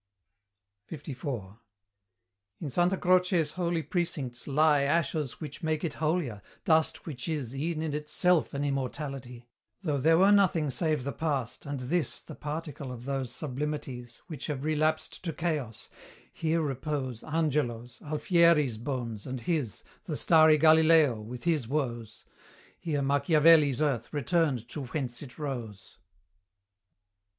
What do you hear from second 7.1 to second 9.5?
is E'en in itself an immortality,